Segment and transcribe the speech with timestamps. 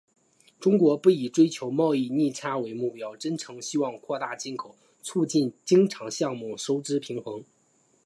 [0.59, 7.43] 中国不以追求贸易逆差为目标，真诚希望扩大进口，促进经常项目收支平衡。